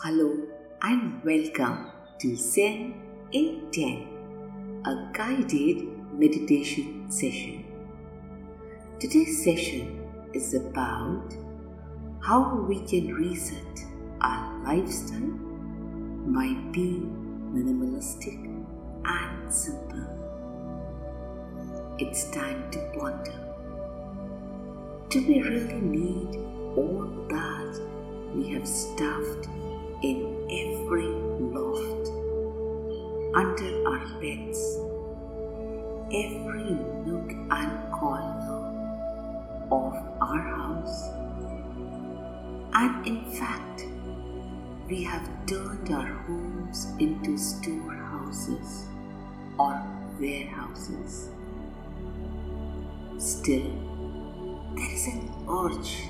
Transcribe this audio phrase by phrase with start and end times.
[0.00, 0.32] Hello
[0.80, 1.90] and welcome
[2.20, 2.94] to Zen
[3.32, 7.64] in 10, a guided meditation session.
[9.00, 11.34] Today's session is about
[12.20, 13.86] how we can reset
[14.20, 15.34] our lifestyle
[16.28, 17.10] by being
[17.52, 18.38] minimalistic
[19.04, 20.06] and simple.
[21.98, 23.34] It's time to ponder.
[25.08, 26.36] Do we really need
[26.76, 27.80] all that
[28.32, 29.48] we have stuffed
[30.02, 32.08] in every loft,
[33.34, 34.78] under our beds,
[36.12, 36.70] every
[37.04, 38.58] nook and corner
[39.70, 41.08] of our house?
[42.74, 43.86] And in fact,
[44.88, 48.86] we have turned our homes into storehouses
[49.58, 49.82] or
[50.20, 51.30] warehouses.
[53.18, 53.72] Still,
[54.76, 56.04] there is an urge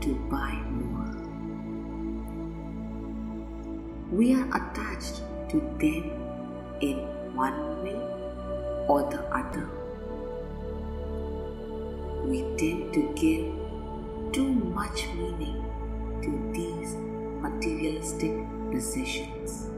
[0.00, 1.05] to buy more.
[4.16, 5.16] We are attached
[5.50, 6.04] to them
[6.80, 7.00] in
[7.36, 7.96] one way
[8.88, 9.68] or the other.
[12.24, 15.60] We tend to give too much meaning
[16.22, 16.94] to these
[17.44, 18.32] materialistic
[18.72, 19.68] possessions.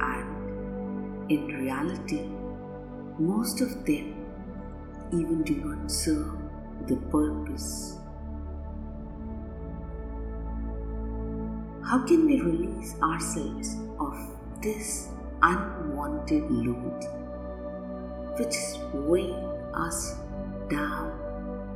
[0.00, 2.22] And in reality,
[3.18, 4.14] most of them
[5.12, 6.38] even do not serve
[6.86, 7.99] the purpose.
[11.90, 14.16] How can we release ourselves of
[14.62, 15.08] this
[15.42, 17.02] unwanted load
[18.38, 19.34] which is weighing
[19.74, 20.14] us
[20.68, 21.10] down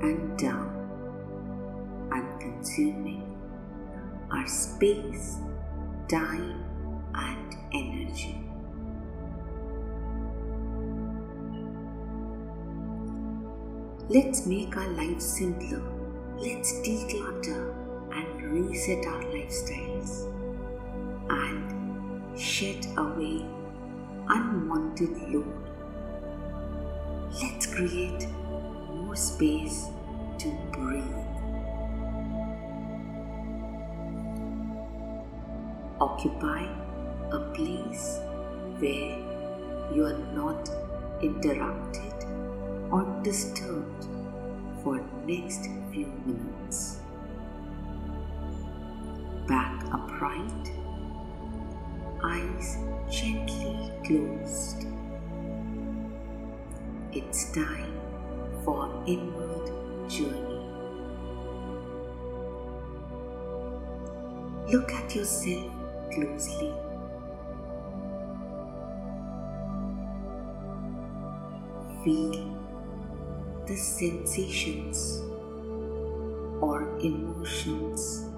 [0.02, 0.70] and down
[2.12, 3.36] and consuming
[4.30, 5.38] our space,
[6.08, 6.64] time,
[7.16, 8.38] and energy?
[14.08, 15.82] Let's make our lives simpler.
[16.36, 17.83] Let's declutter
[18.52, 20.30] reset our lifestyles
[21.30, 23.44] and shed away
[24.28, 25.70] unwanted load.
[27.42, 28.26] Let's create
[28.88, 29.86] more space
[30.38, 31.04] to breathe.
[36.00, 36.66] Occupy
[37.30, 38.18] a place
[38.78, 39.18] where
[39.94, 40.68] you are not
[41.22, 42.12] interrupted
[42.90, 44.06] or disturbed
[44.82, 47.03] for next few minutes.
[49.46, 50.72] Back upright,
[52.22, 52.78] eyes
[53.10, 54.86] gently closed.
[57.12, 58.00] It's time
[58.64, 59.70] for inward
[60.08, 60.64] journey.
[64.72, 65.70] Look at yourself
[66.14, 66.72] closely.
[72.02, 72.56] Feel
[73.66, 75.20] the sensations
[76.62, 78.30] or emotions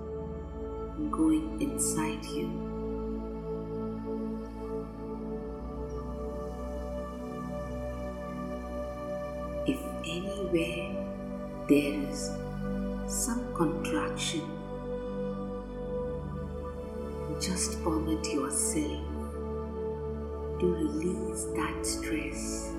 [1.11, 2.51] going inside you.
[9.67, 10.95] If anywhere
[11.69, 12.31] there is
[13.07, 14.43] some contraction,
[17.41, 19.03] just permit yourself
[20.61, 22.73] to release that stress.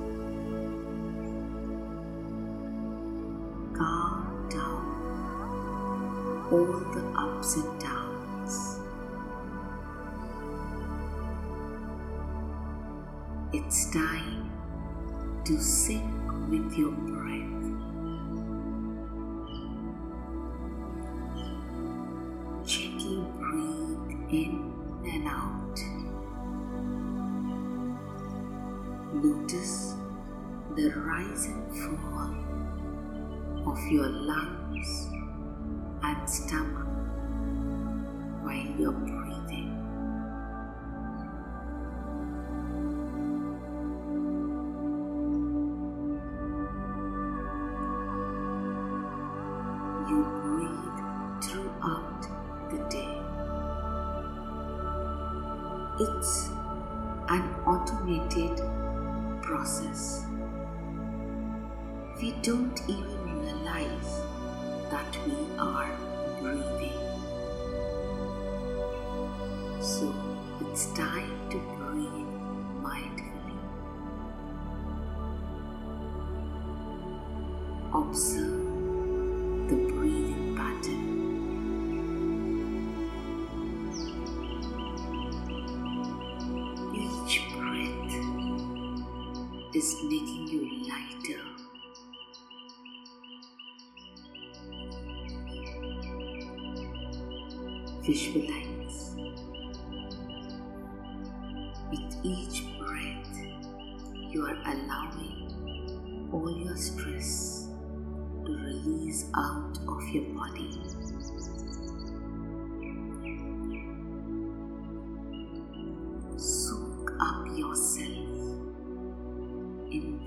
[13.53, 14.51] It's time
[15.45, 16.03] to sync
[16.49, 17.63] with your breath.
[22.67, 24.73] Gently breathe in
[25.05, 25.79] and out.
[29.13, 29.95] Notice
[30.75, 32.35] the rise and fall
[33.71, 35.07] of your lungs
[36.03, 36.87] and stomach
[38.43, 39.66] while you're breathing.
[58.07, 58.57] Automated
[59.41, 60.25] process.
[62.21, 64.21] We don't even realize
[64.89, 65.89] that we are
[66.39, 66.93] breathing.
[69.81, 70.13] So
[70.61, 72.31] it's time to breathe
[72.81, 73.57] mindfully.
[77.93, 78.56] Observe
[89.87, 91.41] is making you lighter.
[98.03, 99.15] Visualize
[101.89, 103.37] with each breath
[104.29, 107.67] you are allowing all your stress
[108.45, 110.81] to release out of your body.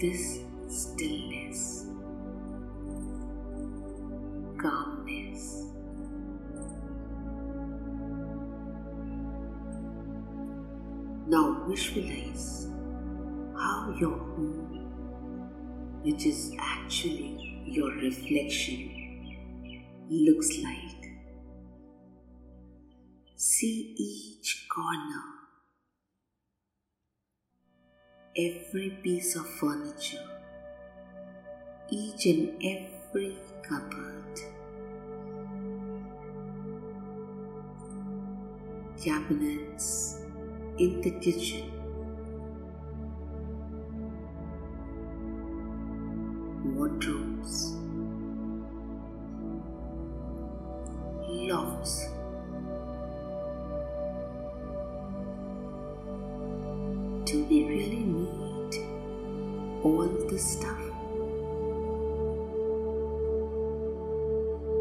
[0.01, 1.87] This stillness,
[4.57, 5.67] calmness.
[11.29, 12.69] Now visualize
[13.55, 19.37] how your home, which is actually your reflection,
[20.09, 21.13] looks like.
[23.37, 25.40] See each corner,
[28.37, 30.25] every piece of furniture,
[31.89, 34.41] each and every cupboard,
[39.03, 40.21] cabinets
[40.79, 41.80] in the kitchen.
[57.51, 58.75] We really need
[59.83, 60.79] all this stuff?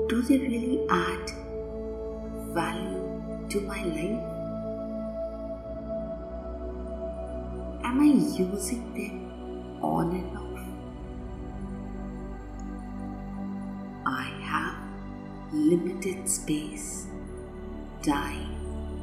[0.08, 1.32] Do they really add
[2.54, 4.22] value to my life?
[7.84, 10.46] Am I using them on and off?
[14.06, 14.78] I have
[15.52, 17.08] limited space,
[18.04, 18.54] time,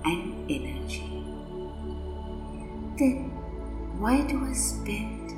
[0.05, 1.25] and energy.
[2.97, 3.46] Then
[3.99, 5.33] why do I spend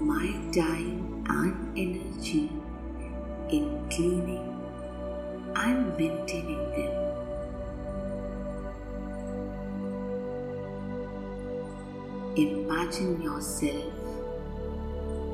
[0.00, 2.50] my time and energy
[3.50, 4.46] in cleaning
[5.54, 6.94] and maintaining them?
[12.36, 13.92] Imagine yourself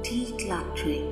[0.03, 1.07] decluttering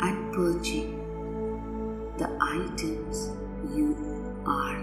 [0.00, 0.94] and purging
[2.16, 3.30] the items
[3.74, 3.96] you
[4.46, 4.78] are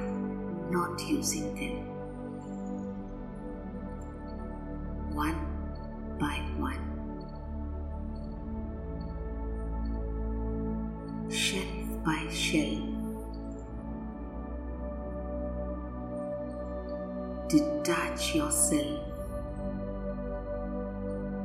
[0.70, 1.95] not using them
[17.50, 19.00] Detach yourself.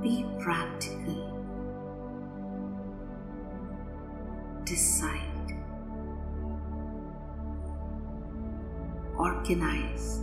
[0.02, 1.26] Be practical.
[4.64, 5.56] Decide.
[9.18, 10.20] Organize.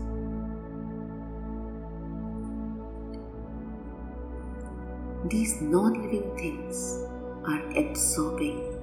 [5.25, 7.03] These non living things
[7.45, 8.76] are absorbing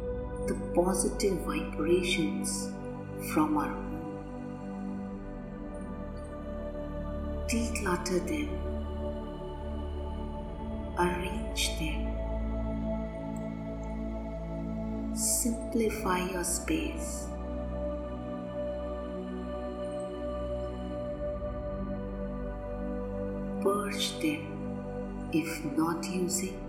[0.46, 2.70] the positive vibrations
[3.32, 3.90] from our home.
[7.48, 8.48] Declutter them,
[10.98, 12.00] arrange them,
[15.14, 17.26] simplify your space.
[23.62, 24.44] Purge them
[25.32, 26.60] if not using,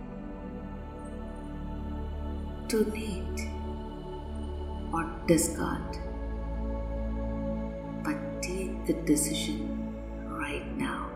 [2.68, 3.55] donate
[4.96, 5.98] or discard.
[8.04, 9.94] But take the decision
[10.28, 11.10] right now.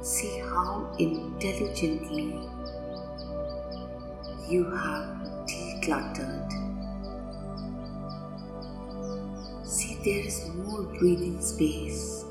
[0.00, 2.40] See how intelligently
[4.48, 5.06] you have
[5.52, 6.50] decluttered.
[9.64, 12.24] See, there is more breathing space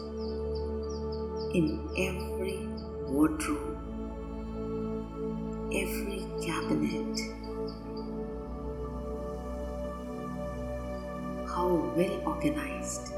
[1.53, 2.59] in every
[3.07, 3.70] wardrobe,
[5.73, 7.17] every cabinet.
[11.47, 13.13] How well organized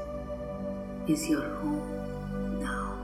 [1.08, 2.96] is your home now?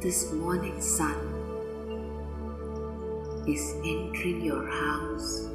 [0.00, 1.14] This morning sun
[3.46, 5.46] is entering your house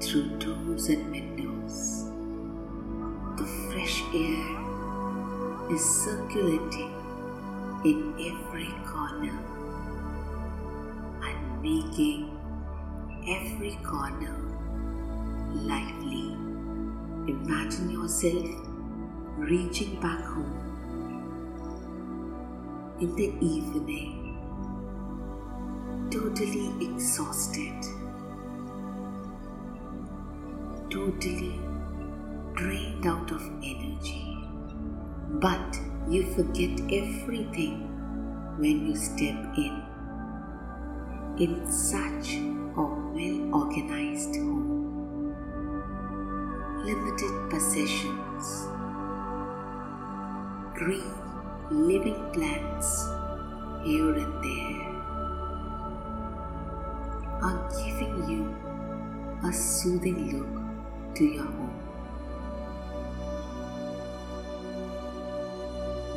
[0.00, 2.04] through doors and windows.
[3.36, 4.56] The fresh air
[5.70, 6.99] is circulating
[7.84, 9.38] in every corner
[11.22, 12.36] and making
[13.28, 14.36] every corner
[15.52, 16.36] lively.
[17.28, 18.48] Imagine yourself
[19.36, 20.56] reaching back home
[23.00, 24.36] in the evening,
[26.10, 27.84] totally exhausted
[30.90, 31.60] totally
[32.54, 34.36] drained out of energy.
[35.40, 35.78] But
[36.10, 37.76] you forget everything
[38.58, 39.82] when you step in.
[41.38, 42.84] In such a
[43.16, 45.30] well organized home,
[46.84, 48.48] limited possessions,
[50.74, 51.14] green
[51.70, 52.90] living plants
[53.84, 54.90] here and there
[57.48, 58.42] are giving you
[59.48, 61.89] a soothing look to your home.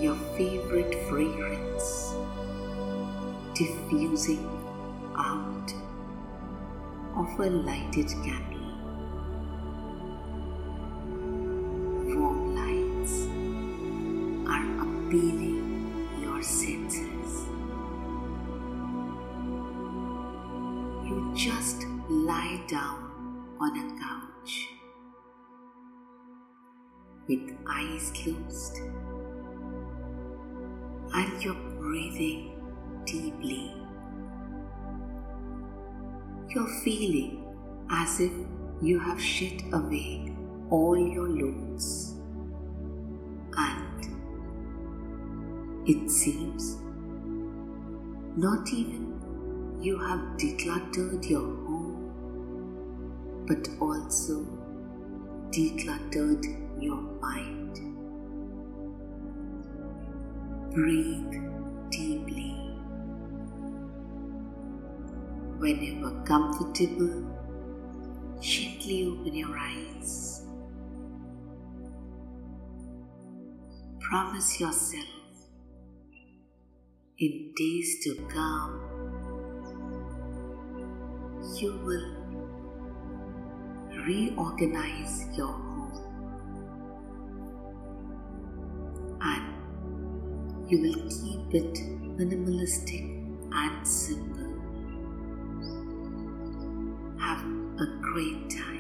[0.04, 2.14] Your favorite fragrance
[3.56, 4.46] diffusing
[5.16, 5.74] out
[7.16, 8.68] of a lighted candle.
[12.18, 13.14] Warm lights
[14.46, 17.48] are appealing your senses.
[21.08, 24.68] You just lie down on a couch
[27.26, 28.82] with eyes closed
[31.44, 32.52] and you're breathing
[33.06, 33.74] deeply.
[36.50, 37.46] You're feeling
[37.90, 38.32] as if
[38.82, 40.34] you have shed away
[40.70, 42.16] all your loads,
[43.58, 44.06] and
[45.88, 46.78] it seems
[48.36, 52.10] not even you have decluttered your home,
[53.48, 54.46] but also
[55.50, 56.46] decluttered
[56.82, 57.93] your mind.
[60.74, 61.34] Breathe
[61.92, 62.56] deeply.
[65.60, 67.30] Whenever comfortable,
[68.42, 70.48] gently open your eyes.
[74.00, 75.06] Promise yourself
[77.20, 78.82] in days to come,
[81.60, 82.10] you will
[84.06, 85.73] reorganize your
[90.74, 91.74] you will keep it
[92.18, 93.04] minimalistic
[93.54, 94.54] and simple.
[97.20, 97.46] Have
[97.80, 98.73] a great time.